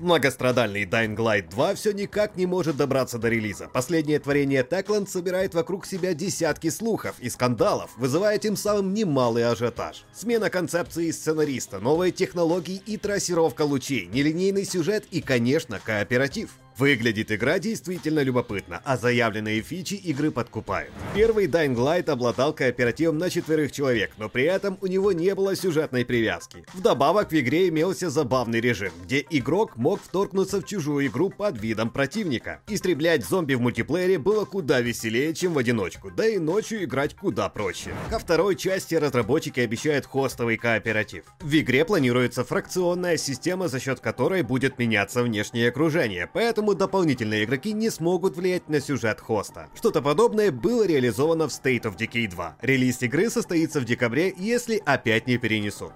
Многострадальный 0.00 0.84
Dying 0.84 1.16
Light 1.16 1.48
2 1.50 1.74
все 1.76 1.92
никак 1.92 2.36
не 2.36 2.44
может 2.44 2.76
добраться 2.76 3.18
до 3.18 3.28
релиза. 3.28 3.68
Последнее 3.68 4.18
творение 4.18 4.66
Techland 4.68 5.08
собирает 5.08 5.54
вокруг 5.54 5.86
себя 5.86 6.12
десятки 6.12 6.70
слухов 6.70 7.14
и 7.20 7.30
скандалов, 7.30 7.90
вызывая 7.96 8.38
тем 8.38 8.56
самым 8.56 8.94
немалый 8.94 9.48
ажиотаж. 9.48 10.04
Смена 10.12 10.50
концепции 10.50 11.12
сценариста, 11.12 11.78
новые 11.78 12.10
технологии 12.10 12.82
и 12.84 12.96
трассировка 12.96 13.62
лучей, 13.62 14.06
нелинейный 14.06 14.64
сюжет 14.64 15.04
и, 15.12 15.20
конечно, 15.20 15.78
кооператив. 15.78 16.50
Выглядит 16.78 17.30
игра 17.30 17.58
действительно 17.58 18.20
любопытно, 18.20 18.80
а 18.84 18.96
заявленные 18.96 19.60
фичи 19.60 19.94
игры 19.94 20.30
подкупают. 20.30 20.90
Первый 21.14 21.46
Dying 21.46 21.74
Light 21.74 22.10
обладал 22.10 22.54
кооперативом 22.54 23.18
на 23.18 23.28
четверых 23.28 23.72
человек, 23.72 24.12
но 24.16 24.28
при 24.28 24.44
этом 24.44 24.78
у 24.80 24.86
него 24.86 25.12
не 25.12 25.34
было 25.34 25.54
сюжетной 25.54 26.04
привязки. 26.04 26.64
Вдобавок 26.72 27.30
в 27.30 27.34
игре 27.38 27.68
имелся 27.68 28.08
забавный 28.08 28.60
режим, 28.60 28.92
где 29.04 29.24
игрок 29.28 29.76
мог 29.76 30.00
вторгнуться 30.02 30.60
в 30.60 30.64
чужую 30.64 31.06
игру 31.06 31.28
под 31.30 31.60
видом 31.60 31.90
противника. 31.90 32.62
Истреблять 32.68 33.24
зомби 33.24 33.54
в 33.54 33.60
мультиплеере 33.60 34.18
было 34.18 34.44
куда 34.44 34.80
веселее, 34.80 35.34
чем 35.34 35.52
в 35.52 35.58
одиночку, 35.58 36.10
да 36.10 36.26
и 36.26 36.38
ночью 36.38 36.84
играть 36.84 37.14
куда 37.14 37.48
проще. 37.48 37.90
Ко 38.08 38.18
второй 38.18 38.56
части 38.56 38.94
разработчики 38.94 39.60
обещают 39.60 40.06
хостовый 40.06 40.56
кооператив. 40.56 41.24
В 41.40 41.54
игре 41.54 41.84
планируется 41.84 42.44
фракционная 42.44 43.16
система, 43.16 43.68
за 43.68 43.78
счет 43.78 44.00
которой 44.00 44.42
будет 44.42 44.78
меняться 44.78 45.22
внешнее 45.22 45.68
окружение, 45.68 46.28
поэтому 46.32 46.61
поэтому 46.62 46.74
дополнительные 46.74 47.44
игроки 47.44 47.72
не 47.72 47.90
смогут 47.90 48.36
влиять 48.36 48.68
на 48.68 48.80
сюжет 48.80 49.20
хоста. 49.20 49.68
Что-то 49.74 50.00
подобное 50.00 50.52
было 50.52 50.86
реализовано 50.86 51.48
в 51.48 51.50
State 51.50 51.82
of 51.82 51.96
Decay 51.96 52.28
2. 52.28 52.58
Релиз 52.62 53.02
игры 53.02 53.30
состоится 53.30 53.80
в 53.80 53.84
декабре, 53.84 54.32
если 54.38 54.80
опять 54.84 55.26
не 55.26 55.38
перенесут. 55.38 55.92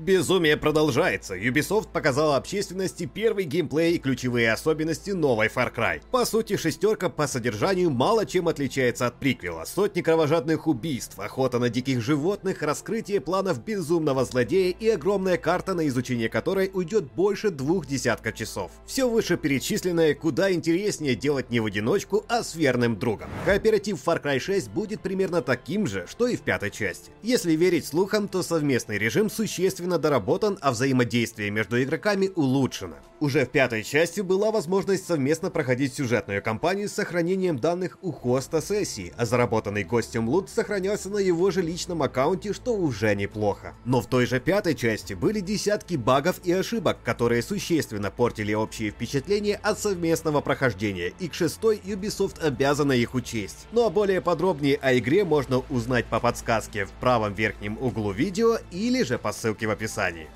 Безумие 0.00 0.56
продолжается. 0.56 1.36
Ubisoft 1.36 1.88
показала 1.92 2.36
общественности 2.36 3.04
первый 3.04 3.44
геймплей 3.44 3.96
и 3.96 3.98
ключевые 3.98 4.50
особенности 4.50 5.10
новой 5.10 5.48
Far 5.48 5.74
Cry. 5.74 6.00
По 6.10 6.24
сути, 6.24 6.56
шестерка 6.56 7.10
по 7.10 7.26
содержанию 7.26 7.90
мало 7.90 8.24
чем 8.24 8.48
отличается 8.48 9.06
от 9.06 9.20
приквела. 9.20 9.66
Сотни 9.66 10.00
кровожадных 10.00 10.66
убийств, 10.66 11.18
охота 11.18 11.58
на 11.58 11.68
диких 11.68 12.00
животных, 12.00 12.62
раскрытие 12.62 13.20
планов 13.20 13.62
безумного 13.62 14.24
злодея 14.24 14.72
и 14.72 14.88
огромная 14.88 15.36
карта, 15.36 15.74
на 15.74 15.86
изучение 15.86 16.30
которой 16.30 16.70
уйдет 16.72 17.12
больше 17.12 17.50
двух 17.50 17.86
десятков 17.86 18.34
часов. 18.34 18.72
Все 18.86 19.06
вышеперечисленное 19.06 20.14
куда 20.14 20.50
интереснее 20.50 21.14
делать 21.14 21.50
не 21.50 21.60
в 21.60 21.66
одиночку, 21.66 22.24
а 22.26 22.42
с 22.42 22.54
верным 22.54 22.98
другом. 22.98 23.28
Кооператив 23.44 24.02
Far 24.02 24.22
Cry 24.22 24.38
6 24.38 24.70
будет 24.70 25.02
примерно 25.02 25.42
таким 25.42 25.86
же, 25.86 26.06
что 26.08 26.26
и 26.26 26.36
в 26.36 26.40
пятой 26.40 26.70
части. 26.70 27.10
Если 27.22 27.52
верить 27.52 27.86
слухам, 27.86 28.28
то 28.28 28.42
совместный 28.42 28.96
режим 28.96 29.28
существенно 29.28 29.89
качественно 29.90 29.98
доработан, 29.98 30.58
а 30.60 30.70
взаимодействие 30.70 31.50
между 31.50 31.82
игроками 31.82 32.30
улучшено. 32.36 32.96
Уже 33.20 33.44
в 33.44 33.50
пятой 33.50 33.82
части 33.82 34.22
была 34.22 34.50
возможность 34.50 35.06
совместно 35.06 35.50
проходить 35.50 35.94
сюжетную 35.94 36.42
кампанию 36.42 36.88
с 36.88 36.92
сохранением 36.92 37.58
данных 37.58 37.98
у 38.00 38.12
хоста 38.12 38.62
сессии, 38.62 39.12
а 39.18 39.26
заработанный 39.26 39.84
гостем 39.84 40.28
лут 40.28 40.48
сохранялся 40.48 41.10
на 41.10 41.18
его 41.18 41.50
же 41.50 41.60
личном 41.60 42.02
аккаунте, 42.02 42.54
что 42.54 42.74
уже 42.74 43.14
неплохо. 43.14 43.74
Но 43.84 44.00
в 44.00 44.06
той 44.06 44.26
же 44.26 44.40
пятой 44.40 44.74
части 44.74 45.12
были 45.12 45.40
десятки 45.40 45.96
багов 45.96 46.40
и 46.44 46.52
ошибок, 46.52 46.96
которые 47.04 47.42
существенно 47.42 48.10
портили 48.10 48.54
общее 48.54 48.90
впечатление 48.90 49.56
от 49.56 49.78
совместного 49.78 50.40
прохождения, 50.40 51.12
и 51.20 51.28
к 51.28 51.34
шестой 51.34 51.80
Ubisoft 51.84 52.42
обязана 52.42 52.92
их 52.92 53.14
учесть. 53.14 53.66
Ну 53.72 53.84
а 53.84 53.90
более 53.90 54.22
подробнее 54.22 54.76
о 54.76 54.96
игре 54.96 55.24
можно 55.24 55.58
узнать 55.68 56.06
по 56.06 56.20
подсказке 56.20 56.86
в 56.86 56.90
правом 56.92 57.34
верхнем 57.34 57.76
углу 57.78 58.12
видео 58.12 58.56
или 58.70 59.02
же 59.02 59.18
по 59.18 59.32
ссылке 59.32 59.66
в 59.66 59.70
описании 59.70 59.79
описании. 59.80 60.28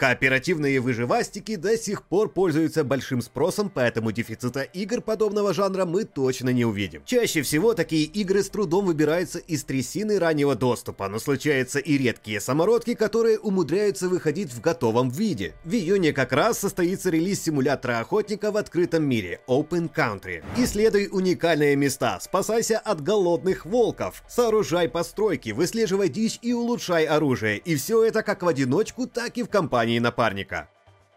Кооперативные 0.00 0.80
выживастики 0.80 1.56
до 1.56 1.76
сих 1.76 2.04
пор 2.04 2.30
пользуются 2.30 2.84
большим 2.84 3.20
спросом, 3.20 3.68
поэтому 3.68 4.12
дефицита 4.12 4.62
игр 4.62 5.02
подобного 5.02 5.52
жанра 5.52 5.84
мы 5.84 6.04
точно 6.04 6.48
не 6.48 6.64
увидим. 6.64 7.02
Чаще 7.04 7.42
всего 7.42 7.74
такие 7.74 8.04
игры 8.04 8.42
с 8.42 8.48
трудом 8.48 8.86
выбираются 8.86 9.40
из 9.40 9.62
трясины 9.62 10.18
раннего 10.18 10.54
доступа, 10.54 11.06
но 11.08 11.18
случаются 11.18 11.80
и 11.80 11.98
редкие 11.98 12.40
самородки, 12.40 12.94
которые 12.94 13.38
умудряются 13.38 14.08
выходить 14.08 14.50
в 14.54 14.62
готовом 14.62 15.10
виде. 15.10 15.52
В 15.64 15.74
июне 15.74 16.14
как 16.14 16.32
раз 16.32 16.60
состоится 16.60 17.10
релиз 17.10 17.42
симулятора 17.42 17.98
охотника 17.98 18.52
в 18.52 18.56
открытом 18.56 19.04
мире 19.04 19.42
Open 19.48 19.92
Country. 19.94 20.42
Исследуй 20.56 21.10
уникальные 21.12 21.76
места, 21.76 22.18
спасайся 22.22 22.78
от 22.78 23.02
голодных 23.02 23.66
волков, 23.66 24.22
сооружай 24.30 24.88
постройки, 24.88 25.50
выслеживай 25.50 26.08
дичь 26.08 26.38
и 26.40 26.54
улучшай 26.54 27.04
оружие. 27.04 27.58
И 27.58 27.76
все 27.76 28.02
это 28.02 28.22
как 28.22 28.42
в 28.42 28.48
одиночку, 28.48 29.06
так 29.06 29.36
и 29.36 29.42
в 29.42 29.50
компании 29.50 29.89
компании 29.90 29.98
напарника. 29.98 30.68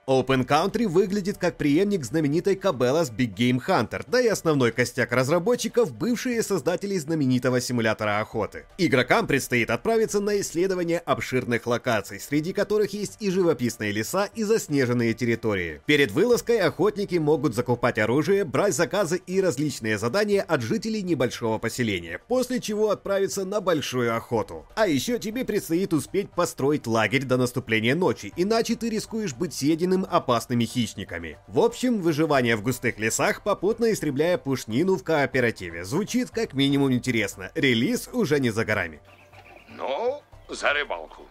Open 0.06 0.46
Country 0.46 0.86
выглядит 0.86 1.38
как 1.38 1.56
преемник 1.56 2.04
знаменитой 2.04 2.56
Cabela's 2.56 3.10
Big 3.10 3.34
Game 3.36 3.62
Hunter, 3.66 4.04
да 4.06 4.20
и 4.20 4.28
основной 4.28 4.74
костяк 4.74 5.14
разработчиков– 5.14 5.94
бывшие 5.98 6.44
создатели 6.44 6.98
знаменитого 6.98 7.62
симулятора 7.62 8.20
охоты. 8.20 8.66
Игрокам 8.78 9.28
предстоит 9.28 9.70
отправиться 9.70 10.20
на 10.20 10.42
исследование 10.42 11.00
обширных 11.00 11.66
локаций, 11.68 12.20
среди 12.20 12.52
которых 12.52 12.92
есть 12.92 13.16
и 13.22 13.30
живописные 13.30 13.94
леса, 13.94 14.26
и 14.36 14.44
заснеженные 14.44 15.14
территории. 15.14 15.80
Перед 15.86 16.12
вылазкой 16.12 16.60
охотники 16.60 17.16
могут 17.16 17.56
закупать 17.56 17.98
оружие, 17.98 18.44
брать 18.44 18.76
заказы 18.76 19.22
и 19.26 19.40
различные 19.40 19.98
задания 19.98 20.42
от 20.42 20.62
жителей 20.62 21.02
небольшого 21.02 21.60
поселения, 21.60 22.20
после 22.28 22.60
чего 22.60 22.90
отправиться 22.90 23.46
на 23.46 23.62
большую 23.62 24.14
охоту. 24.14 24.66
А 24.76 24.86
еще 24.86 25.18
тебе 25.18 25.46
предстоит 25.46 25.94
успеть 25.94 26.30
построить 26.30 26.88
лагерь 26.88 27.24
до 27.24 27.38
наступления 27.38 27.96
ночи, 27.96 28.34
иначе 28.36 28.76
ты 28.76 28.90
рискуешь 28.90 29.34
быть 29.34 29.54
съеден 29.54 29.93
раненым 29.94 30.08
опасными 30.10 30.66
хищниками. 30.66 31.38
В 31.48 31.60
общем, 31.60 32.02
выживание 32.02 32.56
в 32.56 32.64
густых 32.64 33.00
лесах, 33.00 33.44
попутно 33.44 33.92
истребляя 33.92 34.38
пушнину 34.38 34.96
в 34.96 35.04
кооперативе. 35.04 35.84
Звучит 35.84 36.30
как 36.30 36.54
минимум 36.54 36.92
интересно. 36.94 37.52
Релиз 37.56 38.10
уже 38.12 38.40
не 38.40 38.52
за 38.52 38.66
горами. 38.66 39.02
Ну, 39.70 40.22
за 40.50 40.74
рыбалку. 40.74 41.24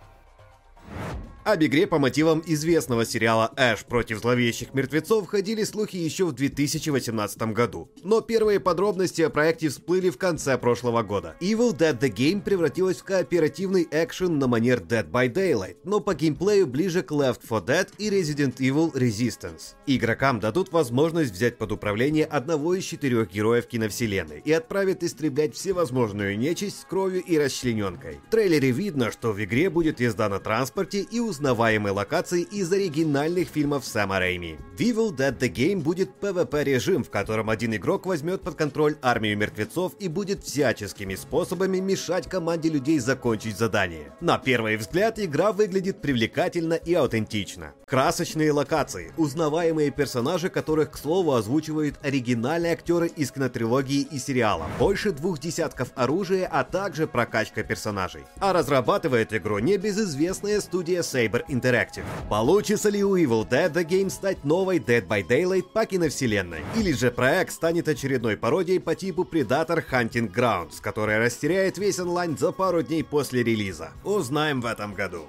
Об 1.45 1.61
игре 1.61 1.89
по 1.89 1.99
мотивам 1.99 2.41
известного 2.47 3.05
сериала 3.05 3.53
«Эш 3.57 3.85
против 3.85 4.21
зловещих 4.21 4.75
мертвецов» 4.75 5.27
ходили 5.27 5.65
слухи 5.65 5.97
еще 5.97 6.27
в 6.27 6.33
2018 6.33 7.43
году. 7.53 7.91
Но 8.05 8.21
первые 8.21 8.61
подробности 8.61 9.23
о 9.23 9.31
проекте 9.31 9.69
всплыли 9.69 10.11
в 10.11 10.19
конце 10.19 10.57
прошлого 10.57 11.03
года. 11.03 11.35
Evil 11.41 11.77
Dead 11.77 11.99
The 11.99 12.13
Game 12.15 12.43
превратилась 12.43 12.99
в 12.99 13.03
кооперативный 13.05 13.89
экшен 13.91 14.39
на 14.39 14.47
манер 14.47 14.79
Dead 14.83 15.11
by 15.11 15.33
Daylight, 15.33 15.79
но 15.83 15.99
по 15.99 16.15
геймплею 16.15 16.69
ближе 16.69 17.03
к 17.03 17.11
Left 17.11 17.41
4 17.43 17.61
Dead 17.63 17.89
и 17.99 18.09
Resident 18.09 18.59
Evil 18.59 18.93
Resistance. 18.93 19.75
Игрокам 19.89 20.39
дадут 20.39 20.71
возможность 20.71 21.33
взять 21.33 21.59
под 21.59 21.73
управление 21.73 22.25
одного 22.25 22.75
из 22.75 22.85
четырех 22.85 23.33
героев 23.33 23.67
киновселенной 23.67 24.43
и 24.45 24.53
отправят 24.53 25.03
истреблять 25.03 25.57
всевозможную 25.57 26.39
нечисть 26.39 26.83
с 26.83 26.85
кровью 26.85 27.21
и 27.21 27.37
расчлененкой. 27.37 28.21
В 28.29 28.31
трейлере 28.31 28.71
видно, 28.71 29.11
что 29.11 29.33
в 29.33 29.43
игре 29.43 29.71
будет 29.71 29.99
езда 29.99 30.29
на 30.29 30.39
транспорте 30.39 31.01
и 31.01 31.19
узнаваемой 31.33 31.93
локации 31.93 32.43
из 32.43 32.71
оригинальных 32.71 33.49
фильмов 33.49 33.87
Сэма 33.87 34.19
Рэйми. 34.19 34.59
В 34.77 34.81
Evil 34.81 35.17
Dead 35.17 35.39
The 35.39 35.51
Game 35.51 35.81
будет 35.81 36.11
PvP-режим, 36.21 37.05
в 37.05 37.11
котором 37.11 37.49
один 37.49 37.75
игрок 37.75 38.05
возьмет 38.05 38.43
под 38.43 38.55
контроль 38.55 38.97
армию 39.01 39.39
мертвецов 39.39 39.95
и 39.99 40.09
будет 40.09 40.45
всяческими 40.45 41.15
способами 41.15 41.79
мешать 41.79 42.29
команде 42.29 42.69
людей 42.69 42.99
закончить 42.99 43.57
задание. 43.57 44.12
На 44.21 44.37
первый 44.37 44.77
взгляд 44.77 45.19
игра 45.19 45.53
выглядит 45.53 46.03
привлекательно 46.03 46.75
и 46.75 46.93
аутентично. 46.93 47.73
Красочные 47.87 48.53
локации, 48.53 49.12
узнаваемые 49.17 49.91
персонажи, 49.91 50.51
которых, 50.51 50.91
к 50.91 50.99
слову, 50.99 51.33
озвучивают 51.33 51.95
оригинальные 52.03 52.75
актеры 52.75 53.07
из 53.07 53.31
кинотрилогии 53.33 54.03
и 54.03 54.19
сериала, 54.19 54.67
больше 54.79 55.12
двух 55.12 55.39
десятков 55.39 55.89
оружия, 55.95 56.47
а 56.47 56.65
также 56.65 57.07
прокачка 57.07 57.62
персонажей. 57.62 58.25
А 58.39 58.53
разрабатывает 58.53 59.33
игру 59.33 59.61
небезызвестная 59.61 60.61
студия 60.61 61.01
Saber 61.01 61.22
Saber 61.23 61.45
Interactive. 61.49 62.05
Получится 62.29 62.88
ли 62.88 63.05
у 63.05 63.17
Evil 63.17 63.49
Dead 63.49 63.73
The 63.73 63.85
Game 63.85 64.11
стать 64.11 64.45
новой 64.45 64.79
Dead 64.79 65.07
by 65.07 65.26
Daylight 65.26 65.67
по 65.73 65.87
киновселенной? 65.87 66.62
Или 66.76 66.93
же 66.93 67.11
проект 67.11 67.52
станет 67.52 67.88
очередной 67.88 68.37
пародией 68.37 68.81
по 68.81 68.95
типу 68.95 69.23
Predator 69.25 69.85
Hunting 69.91 70.33
Grounds, 70.33 70.81
которая 70.81 71.21
растеряет 71.25 71.79
весь 71.79 71.99
онлайн 71.99 72.37
за 72.37 72.52
пару 72.52 72.83
дней 72.83 73.05
после 73.05 73.43
релиза? 73.43 73.91
Узнаем 74.05 74.61
в 74.61 74.67
этом 74.67 74.95
году. 74.95 75.26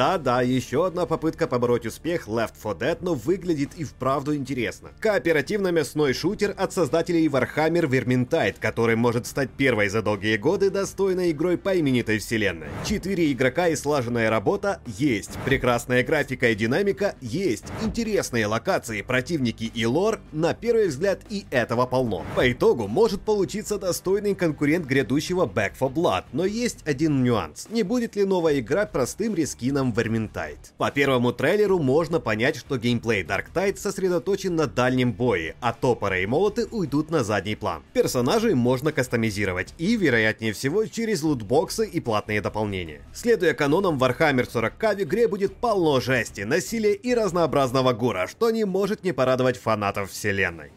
Да-да, 0.00 0.40
еще 0.40 0.86
одна 0.86 1.04
попытка 1.04 1.46
побороть 1.46 1.84
успех 1.84 2.26
Left 2.26 2.54
4 2.62 2.74
Dead, 2.76 2.98
но 3.02 3.12
выглядит 3.12 3.72
и 3.76 3.84
вправду 3.84 4.34
интересно. 4.34 4.92
Кооперативно-мясной 4.98 6.14
шутер 6.14 6.54
от 6.56 6.72
создателей 6.72 7.26
Warhammer 7.26 7.82
Vermintide, 7.82 8.54
который 8.58 8.96
может 8.96 9.26
стать 9.26 9.50
первой 9.50 9.90
за 9.90 10.00
долгие 10.00 10.38
годы 10.38 10.70
достойной 10.70 11.32
игрой 11.32 11.58
по 11.58 11.78
именитой 11.78 12.18
вселенной. 12.18 12.68
Четыре 12.86 13.30
игрока 13.30 13.68
и 13.68 13.76
слаженная 13.76 14.30
работа 14.30 14.80
есть. 14.86 15.32
Прекрасная 15.44 16.02
графика 16.02 16.48
и 16.48 16.54
динамика 16.54 17.14
есть. 17.20 17.66
Интересные 17.82 18.46
локации, 18.46 19.02
противники 19.02 19.64
и 19.64 19.84
лор, 19.84 20.20
на 20.32 20.54
первый 20.54 20.88
взгляд 20.88 21.20
и 21.28 21.44
этого 21.50 21.84
полно. 21.84 22.24
По 22.36 22.50
итогу 22.50 22.88
может 22.88 23.20
получиться 23.20 23.76
достойный 23.76 24.34
конкурент 24.34 24.86
грядущего 24.86 25.44
Back 25.44 25.72
4 25.78 25.90
Blood, 25.90 26.24
но 26.32 26.46
есть 26.46 26.78
один 26.86 27.22
нюанс. 27.22 27.68
Не 27.68 27.82
будет 27.82 28.16
ли 28.16 28.24
новая 28.24 28.60
игра 28.60 28.86
простым 28.86 29.34
рескином 29.34 29.89
Vermintide. 29.92 30.58
По 30.78 30.90
первому 30.90 31.32
трейлеру 31.32 31.78
можно 31.78 32.20
понять, 32.20 32.56
что 32.56 32.78
геймплей 32.78 33.22
Darktide 33.22 33.76
сосредоточен 33.76 34.56
на 34.56 34.66
дальнем 34.66 35.12
бое, 35.12 35.54
а 35.60 35.72
топоры 35.72 36.22
и 36.22 36.26
молоты 36.26 36.66
уйдут 36.70 37.10
на 37.10 37.24
задний 37.24 37.56
план. 37.56 37.82
Персонажей 37.92 38.54
можно 38.54 38.92
кастомизировать 38.92 39.74
и, 39.78 39.96
вероятнее 39.96 40.52
всего, 40.52 40.86
через 40.86 41.22
лутбоксы 41.22 41.86
и 41.86 42.00
платные 42.00 42.40
дополнения. 42.40 43.02
Следуя 43.12 43.54
канонам 43.54 43.98
Warhammer 43.98 44.48
40к 44.48 44.96
в 44.96 45.02
игре 45.02 45.28
будет 45.28 45.54
полно 45.56 46.00
жести, 46.00 46.42
насилия 46.42 46.94
и 46.94 47.14
разнообразного 47.14 47.92
гура, 47.92 48.26
что 48.28 48.50
не 48.50 48.64
может 48.64 49.04
не 49.04 49.12
порадовать 49.12 49.58
фанатов 49.58 50.10
вселенной. 50.10 50.72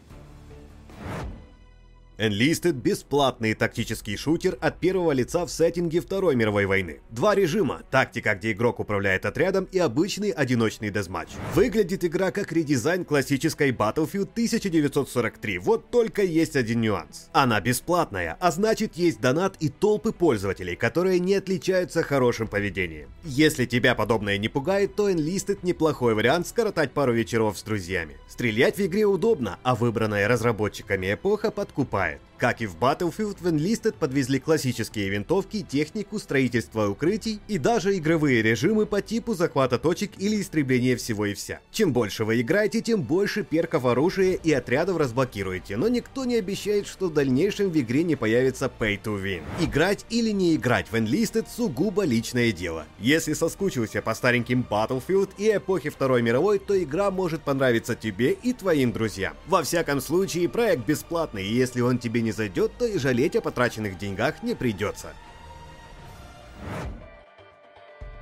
Enlisted— 2.16 2.72
бесплатный 2.74 3.54
тактический 3.54 4.16
шутер 4.16 4.56
от 4.60 4.78
первого 4.78 5.10
лица 5.10 5.44
в 5.44 5.50
сеттинге 5.50 6.00
Второй 6.00 6.36
мировой 6.36 6.64
войны. 6.66 7.00
Два 7.10 7.34
режима— 7.34 7.82
тактика, 7.90 8.36
где 8.36 8.52
игрок 8.52 8.78
управляет 8.78 9.26
отрядом, 9.26 9.64
и 9.72 9.80
обычный 9.80 10.30
одиночный 10.30 10.90
дезматч. 10.90 11.30
Выглядит 11.54 12.04
игра 12.04 12.30
как 12.30 12.52
редизайн 12.52 13.04
классической 13.04 13.72
Battlefield 13.72 14.28
1943, 14.32 15.58
вот 15.58 15.90
только 15.90 16.22
есть 16.22 16.54
один 16.54 16.82
нюанс. 16.82 17.30
Она 17.32 17.60
бесплатная, 17.60 18.36
а 18.38 18.52
значит 18.52 18.94
есть 18.94 19.20
донат 19.20 19.56
и 19.58 19.68
толпы 19.68 20.12
пользователей, 20.12 20.76
которые 20.76 21.18
не 21.18 21.34
отличаются 21.34 22.04
хорошим 22.04 22.46
поведением. 22.46 23.08
Если 23.24 23.66
тебя 23.66 23.96
подобное 23.96 24.38
не 24.38 24.48
пугает, 24.48 24.94
то 24.94 25.10
Enlisted 25.10 25.58
неплохой 25.62 26.14
вариант 26.14 26.46
скоротать 26.46 26.92
пару 26.92 27.12
вечеров 27.12 27.58
с 27.58 27.64
друзьями. 27.64 28.18
Стрелять 28.28 28.76
в 28.76 28.86
игре 28.86 29.04
удобно, 29.04 29.58
а 29.64 29.74
выбранная 29.74 30.28
разработчиками 30.28 31.14
эпоха 31.14 31.50
подкупает 31.50 32.03
Right. 32.04 32.20
Как 32.44 32.60
и 32.60 32.66
в 32.66 32.76
Battlefield, 32.76 33.38
в 33.40 33.46
Enlisted 33.46 33.94
подвезли 33.98 34.38
классические 34.38 35.08
винтовки, 35.08 35.62
технику, 35.62 36.18
строительство 36.18 36.88
укрытий 36.88 37.40
и 37.48 37.56
даже 37.56 37.96
игровые 37.96 38.42
режимы 38.42 38.84
по 38.84 39.00
типу 39.00 39.32
захвата 39.32 39.78
точек 39.78 40.10
или 40.18 40.38
истребления 40.42 40.94
всего 40.98 41.24
и 41.24 41.32
вся. 41.32 41.60
Чем 41.70 41.94
больше 41.94 42.26
вы 42.26 42.42
играете, 42.42 42.82
тем 42.82 43.00
больше 43.00 43.44
перков 43.44 43.86
оружия 43.86 44.34
и 44.34 44.52
отрядов 44.52 44.98
разблокируете, 44.98 45.78
но 45.78 45.88
никто 45.88 46.26
не 46.26 46.34
обещает, 46.36 46.86
что 46.86 47.06
в 47.06 47.14
дальнейшем 47.14 47.70
в 47.70 47.80
игре 47.80 48.02
не 48.02 48.14
появится 48.14 48.70
Pay 48.78 49.00
to 49.02 49.24
Win. 49.24 49.42
Играть 49.62 50.04
или 50.10 50.28
не 50.28 50.54
играть 50.54 50.88
в 50.88 50.94
Enlisted 50.96 51.46
сугубо 51.48 52.04
личное 52.04 52.52
дело. 52.52 52.84
Если 52.98 53.32
соскучился 53.32 54.02
по 54.02 54.14
стареньким 54.14 54.66
Battlefield 54.68 55.30
и 55.38 55.56
эпохе 55.56 55.88
Второй 55.88 56.20
мировой, 56.20 56.58
то 56.58 56.78
игра 56.78 57.10
может 57.10 57.40
понравиться 57.40 57.94
тебе 57.94 58.32
и 58.32 58.52
твоим 58.52 58.92
друзьям. 58.92 59.34
Во 59.46 59.62
всяком 59.62 60.02
случае, 60.02 60.50
проект 60.50 60.84
бесплатный, 60.84 61.46
и 61.46 61.54
если 61.54 61.80
он 61.80 61.96
тебе 61.96 62.20
не 62.20 62.33
зайдет, 62.34 62.72
то 62.78 62.84
и 62.84 62.98
жалеть 62.98 63.36
о 63.36 63.40
потраченных 63.40 63.96
деньгах 63.96 64.42
не 64.42 64.54
придется. 64.54 65.14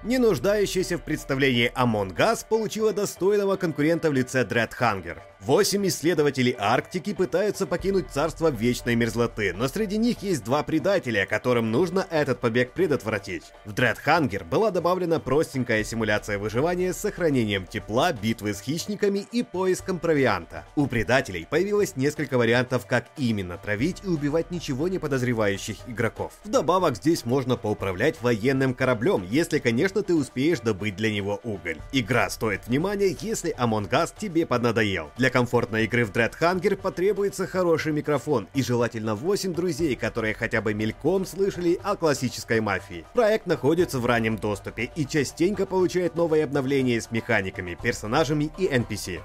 Не 0.04 0.18
нуждающаяся 0.18 0.98
в 0.98 1.02
представлении 1.02 1.72
Among 1.76 2.16
Us 2.16 2.44
получила 2.48 2.92
достойного 2.92 3.54
конкурента 3.54 4.10
в 4.10 4.12
лице 4.12 4.42
Dreadhanger. 4.42 5.18
Восемь 5.38 5.86
исследователей 5.88 6.54
Арктики 6.56 7.12
пытаются 7.12 7.66
покинуть 7.66 8.10
царство 8.10 8.48
вечной 8.48 8.94
мерзлоты, 8.94 9.52
но 9.52 9.66
среди 9.66 9.98
них 9.98 10.22
есть 10.22 10.44
два 10.44 10.62
предателя, 10.62 11.26
которым 11.26 11.72
нужно 11.72 12.06
этот 12.10 12.40
побег 12.40 12.72
предотвратить. 12.72 13.44
В 13.64 13.74
Dreadhanger 13.74 14.44
была 14.44 14.70
добавлена 14.70 15.18
простенькая 15.18 15.82
симуляция 15.82 16.38
выживания 16.38 16.92
с 16.92 16.98
сохранением 16.98 17.66
тепла, 17.66 18.12
битвы 18.12 18.54
с 18.54 18.60
хищниками 18.60 19.26
и 19.32 19.42
поиском 19.42 19.98
провианта. 19.98 20.64
У 20.76 20.86
предателей 20.86 21.46
появилось 21.48 21.96
несколько 21.96 22.38
вариантов, 22.38 22.86
как 22.86 23.06
именно 23.16 23.58
травить 23.58 24.02
и 24.04 24.08
убивать 24.08 24.52
ничего 24.52 24.86
не 24.86 25.00
подозревающих 25.00 25.76
игроков. 25.88 26.32
Вдобавок 26.44 26.96
здесь 26.96 27.24
можно 27.24 27.56
поуправлять 27.56 28.22
военным 28.22 28.74
кораблем, 28.74 29.26
если, 29.28 29.58
конечно, 29.58 29.91
ты 30.00 30.14
успеешь 30.14 30.60
добыть 30.60 30.96
для 30.96 31.12
него 31.12 31.40
уголь. 31.42 31.78
Игра 31.92 32.30
стоит 32.30 32.68
внимания, 32.68 33.16
если 33.20 33.54
Among 33.58 33.90
Us 33.90 34.14
тебе 34.16 34.46
поднадоел. 34.46 35.10
Для 35.18 35.28
комфортной 35.28 35.84
игры 35.84 36.04
в 36.04 36.12
Dreadhanger 36.12 36.76
потребуется 36.76 37.46
хороший 37.46 37.92
микрофон 37.92 38.48
и 38.54 38.62
желательно 38.62 39.14
8 39.14 39.52
друзей, 39.52 39.96
которые 39.96 40.34
хотя 40.34 40.62
бы 40.62 40.72
мельком 40.72 41.26
слышали 41.26 41.78
о 41.82 41.96
классической 41.96 42.60
мафии. 42.60 43.04
Проект 43.12 43.46
находится 43.46 43.98
в 43.98 44.06
раннем 44.06 44.38
доступе 44.38 44.90
и 44.96 45.04
частенько 45.04 45.66
получает 45.66 46.14
новые 46.14 46.44
обновления 46.44 47.00
с 47.00 47.10
механиками, 47.10 47.76
персонажами 47.82 48.50
и 48.56 48.66
NPC. 48.68 49.20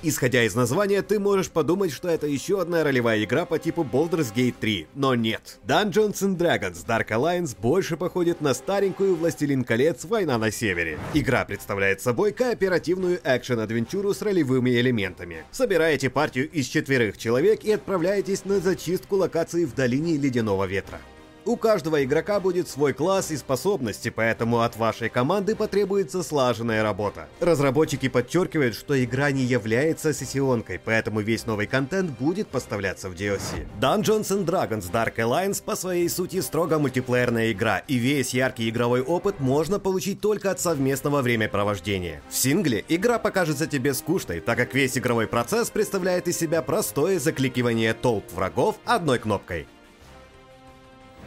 Исходя 0.00 0.44
из 0.44 0.54
названия, 0.54 1.02
ты 1.02 1.18
можешь 1.18 1.50
подумать, 1.50 1.90
что 1.90 2.08
это 2.08 2.28
еще 2.28 2.60
одна 2.60 2.84
ролевая 2.84 3.24
игра 3.24 3.44
по 3.46 3.58
типу 3.58 3.82
Baldur's 3.82 4.32
Gate 4.32 4.54
3, 4.60 4.86
но 4.94 5.16
нет. 5.16 5.58
Dungeons 5.66 6.20
and 6.20 6.36
Dragons 6.36 6.86
Dark 6.86 7.08
Alliance 7.08 7.56
больше 7.60 7.96
походит 7.96 8.40
на 8.40 8.54
старенькую 8.54 9.16
Властелин 9.16 9.64
колец 9.64 10.04
Война 10.04 10.38
на 10.38 10.52
Севере. 10.52 11.00
Игра 11.14 11.44
представляет 11.44 12.00
собой 12.00 12.30
кооперативную 12.30 13.18
экшен-адвенчуру 13.24 14.14
с 14.14 14.22
ролевыми 14.22 14.70
элементами. 14.70 15.42
Собираете 15.50 16.10
партию 16.10 16.48
из 16.48 16.66
четверых 16.66 17.18
человек 17.18 17.64
и 17.64 17.72
отправляетесь 17.72 18.44
на 18.44 18.60
зачистку 18.60 19.16
локации 19.16 19.64
в 19.64 19.74
долине 19.74 20.16
Ледяного 20.16 20.66
Ветра. 20.66 21.00
У 21.48 21.56
каждого 21.56 22.04
игрока 22.04 22.40
будет 22.40 22.68
свой 22.68 22.92
класс 22.92 23.30
и 23.30 23.36
способности, 23.38 24.10
поэтому 24.10 24.60
от 24.60 24.76
вашей 24.76 25.08
команды 25.08 25.56
потребуется 25.56 26.22
слаженная 26.22 26.82
работа. 26.82 27.26
Разработчики 27.40 28.10
подчеркивают, 28.10 28.74
что 28.74 29.02
игра 29.02 29.30
не 29.30 29.44
является 29.44 30.12
сессионкой, 30.12 30.78
поэтому 30.78 31.20
весь 31.20 31.46
новый 31.46 31.66
контент 31.66 32.10
будет 32.18 32.48
поставляться 32.48 33.08
в 33.08 33.14
DLC. 33.14 33.66
Dungeons 33.80 34.28
and 34.28 34.44
Dragons 34.44 34.92
Dark 34.92 35.16
Alliance 35.16 35.62
по 35.64 35.74
своей 35.74 36.10
сути 36.10 36.42
строго 36.42 36.78
мультиплеерная 36.78 37.50
игра, 37.52 37.78
и 37.78 37.94
весь 37.94 38.34
яркий 38.34 38.68
игровой 38.68 39.00
опыт 39.00 39.40
можно 39.40 39.78
получить 39.78 40.20
только 40.20 40.50
от 40.50 40.60
совместного 40.60 41.22
времяпровождения. 41.22 42.20
В 42.28 42.36
сингле 42.36 42.84
игра 42.90 43.18
покажется 43.18 43.66
тебе 43.66 43.94
скучной, 43.94 44.40
так 44.40 44.58
как 44.58 44.74
весь 44.74 44.98
игровой 44.98 45.26
процесс 45.26 45.70
представляет 45.70 46.28
из 46.28 46.38
себя 46.38 46.60
простое 46.60 47.18
закликивание 47.18 47.94
толп 47.94 48.30
врагов 48.34 48.76
одной 48.84 49.18
кнопкой. 49.18 49.66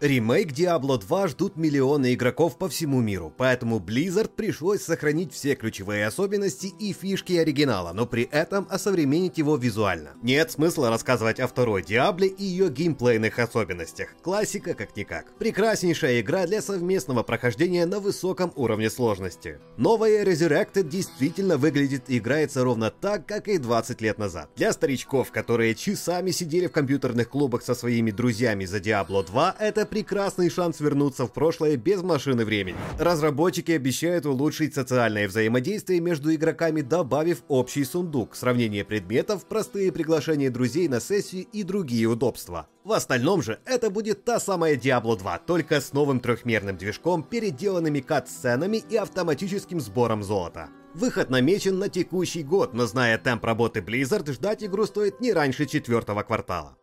Ремейк 0.00 0.52
Diablo 0.52 0.98
2 0.98 1.28
ждут 1.28 1.56
миллионы 1.56 2.14
игроков 2.14 2.58
по 2.58 2.68
всему 2.68 3.00
миру, 3.00 3.32
поэтому 3.34 3.78
Blizzard 3.78 4.30
пришлось 4.34 4.82
сохранить 4.82 5.32
все 5.32 5.54
ключевые 5.54 6.06
особенности 6.06 6.66
и 6.66 6.92
фишки 6.92 7.34
оригинала, 7.34 7.92
но 7.92 8.04
при 8.04 8.24
этом 8.24 8.66
осовременить 8.68 9.38
его 9.38 9.56
визуально. 9.56 10.10
Нет 10.20 10.50
смысла 10.50 10.90
рассказывать 10.90 11.38
о 11.38 11.46
второй 11.46 11.82
Diablo 11.82 12.26
и 12.26 12.44
ее 12.44 12.70
геймплейных 12.70 13.38
особенностях. 13.38 14.14
Классика 14.20 14.74
как-никак. 14.74 15.32
Прекраснейшая 15.38 16.20
игра 16.20 16.46
для 16.46 16.60
совместного 16.60 17.22
прохождения 17.22 17.86
на 17.86 18.00
высоком 18.00 18.52
уровне 18.56 18.90
сложности. 18.90 19.60
Новая 19.76 20.24
Resurrected 20.24 20.88
действительно 20.88 21.56
выглядит 21.56 22.10
и 22.10 22.18
играется 22.18 22.64
ровно 22.64 22.90
так, 22.90 23.26
как 23.26 23.46
и 23.46 23.58
20 23.58 24.00
лет 24.00 24.18
назад. 24.18 24.50
Для 24.56 24.72
старичков, 24.72 25.30
которые 25.30 25.76
часами 25.76 26.32
сидели 26.32 26.66
в 26.66 26.72
компьютерных 26.72 27.28
клубах 27.28 27.62
со 27.62 27.76
своими 27.76 28.10
друзьями 28.10 28.64
за 28.64 28.78
Diablo 28.78 29.24
2, 29.24 29.56
это 29.60 29.84
прекрасный 29.94 30.50
шанс 30.50 30.80
вернуться 30.80 31.24
в 31.24 31.32
прошлое 31.32 31.76
без 31.76 32.02
машины 32.02 32.44
времени. 32.44 32.76
Разработчики 32.98 33.70
обещают 33.70 34.26
улучшить 34.26 34.74
социальное 34.74 35.28
взаимодействие 35.28 36.00
между 36.00 36.34
игроками, 36.34 36.80
добавив 36.80 37.44
общий 37.46 37.84
сундук, 37.84 38.34
сравнение 38.34 38.84
предметов, 38.84 39.46
простые 39.46 39.92
приглашения 39.92 40.50
друзей 40.50 40.88
на 40.88 40.98
сессию 40.98 41.46
и 41.52 41.62
другие 41.62 42.06
удобства. 42.06 42.66
В 42.82 42.90
остальном 42.90 43.40
же 43.40 43.60
это 43.66 43.88
будет 43.88 44.24
та 44.24 44.40
самая 44.40 44.74
Diablo 44.74 45.16
2, 45.16 45.38
только 45.46 45.80
с 45.80 45.92
новым 45.92 46.18
трехмерным 46.18 46.76
движком, 46.76 47.22
переделанными 47.22 48.00
кат-сценами 48.00 48.82
и 48.90 48.96
автоматическим 48.96 49.78
сбором 49.78 50.24
золота. 50.24 50.70
Выход 50.94 51.30
намечен 51.30 51.78
на 51.78 51.88
текущий 51.88 52.42
год, 52.42 52.74
но 52.74 52.86
зная 52.86 53.16
темп 53.16 53.44
работы 53.44 53.78
Blizzard, 53.78 54.32
ждать 54.32 54.64
игру 54.64 54.86
стоит 54.86 55.20
не 55.20 55.32
раньше 55.32 55.66
четвертого 55.66 56.24
квартала. 56.24 56.76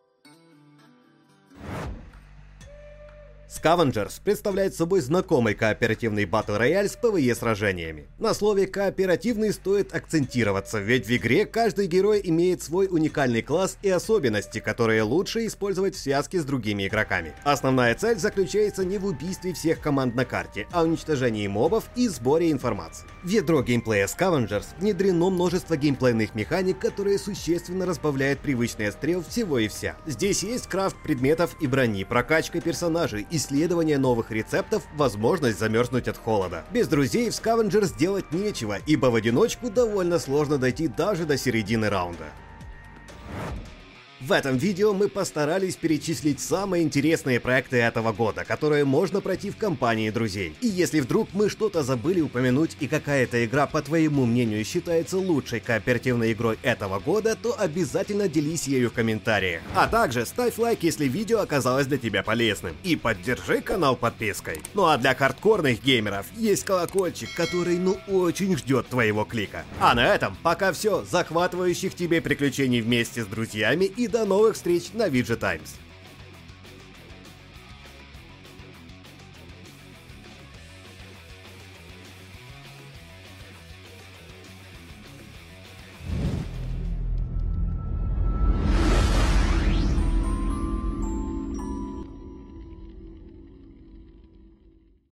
Scavengers 3.52 4.14
представляет 4.24 4.74
собой 4.74 5.02
знакомый 5.02 5.52
кооперативный 5.54 6.24
батл 6.24 6.54
рояль 6.54 6.88
с 6.88 6.96
PvE 6.96 7.34
сражениями. 7.34 8.06
На 8.18 8.32
слове 8.32 8.66
«кооперативный» 8.66 9.52
стоит 9.52 9.94
акцентироваться, 9.94 10.78
ведь 10.78 11.06
в 11.06 11.14
игре 11.14 11.44
каждый 11.44 11.86
герой 11.86 12.22
имеет 12.24 12.62
свой 12.62 12.88
уникальный 12.90 13.42
класс 13.42 13.76
и 13.82 13.90
особенности, 13.90 14.58
которые 14.58 15.02
лучше 15.02 15.46
использовать 15.46 15.94
в 15.94 15.98
связке 15.98 16.40
с 16.40 16.44
другими 16.44 16.86
игроками. 16.86 17.34
Основная 17.44 17.94
цель 17.94 18.16
заключается 18.16 18.86
не 18.86 18.96
в 18.96 19.04
убийстве 19.04 19.52
всех 19.52 19.80
команд 19.80 20.14
на 20.14 20.24
карте, 20.24 20.66
а 20.72 20.82
в 20.82 20.86
уничтожении 20.86 21.46
мобов 21.46 21.90
и 21.94 22.08
сборе 22.08 22.50
информации. 22.50 23.06
В 23.22 23.28
ядро 23.28 23.62
геймплея 23.62 24.06
Scavengers 24.06 24.64
внедрено 24.78 25.28
множество 25.28 25.76
геймплейных 25.76 26.34
механик, 26.34 26.78
которые 26.78 27.18
существенно 27.18 27.84
разбавляют 27.84 28.40
привычный 28.40 28.88
отстрел 28.88 29.22
всего 29.22 29.58
и 29.58 29.68
вся. 29.68 29.94
Здесь 30.06 30.42
есть 30.42 30.68
крафт 30.68 30.96
предметов 31.02 31.54
и 31.60 31.66
брони, 31.66 32.04
прокачка 32.04 32.62
персонажей 32.62 33.26
и 33.30 33.41
исследование 33.42 33.98
новых 33.98 34.30
рецептов, 34.30 34.82
возможность 34.94 35.58
замерзнуть 35.58 36.08
от 36.08 36.16
холода. 36.16 36.64
Без 36.72 36.88
друзей 36.88 37.30
в 37.30 37.32
Scavengers 37.32 37.86
сделать 37.86 38.30
нечего, 38.32 38.78
ибо 38.86 39.06
в 39.06 39.14
одиночку 39.14 39.70
довольно 39.70 40.18
сложно 40.18 40.58
дойти 40.58 40.88
даже 40.88 41.24
до 41.24 41.36
середины 41.36 41.90
раунда. 41.90 42.24
В 44.24 44.30
этом 44.30 44.56
видео 44.56 44.94
мы 44.94 45.08
постарались 45.08 45.74
перечислить 45.74 46.38
самые 46.38 46.84
интересные 46.84 47.40
проекты 47.40 47.78
этого 47.78 48.12
года, 48.12 48.44
которые 48.44 48.84
можно 48.84 49.20
пройти 49.20 49.50
в 49.50 49.56
компании 49.56 50.10
друзей. 50.10 50.54
И 50.60 50.68
если 50.68 51.00
вдруг 51.00 51.30
мы 51.32 51.48
что-то 51.48 51.82
забыли 51.82 52.20
упомянуть 52.20 52.76
и 52.78 52.86
какая-то 52.86 53.44
игра, 53.44 53.66
по 53.66 53.82
твоему 53.82 54.24
мнению, 54.24 54.64
считается 54.64 55.18
лучшей 55.18 55.58
кооперативной 55.58 56.34
игрой 56.34 56.56
этого 56.62 57.00
года, 57.00 57.34
то 57.34 57.58
обязательно 57.58 58.28
делись 58.28 58.68
ею 58.68 58.90
в 58.90 58.92
комментариях. 58.92 59.60
А 59.74 59.88
также 59.88 60.24
ставь 60.24 60.56
лайк, 60.56 60.84
если 60.84 61.08
видео 61.08 61.40
оказалось 61.40 61.88
для 61.88 61.98
тебя 61.98 62.22
полезным. 62.22 62.76
И 62.84 62.94
поддержи 62.94 63.60
канал 63.60 63.96
подпиской. 63.96 64.60
Ну 64.74 64.86
а 64.86 64.98
для 64.98 65.16
хардкорных 65.16 65.82
геймеров 65.82 66.26
есть 66.36 66.62
колокольчик, 66.62 67.34
который 67.34 67.76
ну 67.76 67.98
очень 68.06 68.56
ждет 68.56 68.86
твоего 68.86 69.24
клика. 69.24 69.64
А 69.80 69.96
на 69.96 70.14
этом 70.14 70.36
пока 70.44 70.72
все. 70.72 71.02
Захватывающих 71.02 71.96
тебе 71.96 72.20
приключений 72.20 72.82
вместе 72.82 73.24
с 73.24 73.26
друзьями 73.26 73.86
и 73.86 74.11
до 74.12 74.24
новых 74.24 74.54
встреч 74.54 74.90
на 74.92 75.08
VG 75.08 75.36
Times. 75.36 75.74